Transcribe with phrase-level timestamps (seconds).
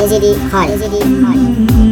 [0.00, 1.87] A C D Hi。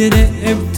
[0.00, 0.69] Hasretine